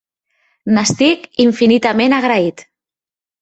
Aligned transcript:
N'estic 0.77 1.27
infinitament 1.45 2.17
agraït. 2.21 2.65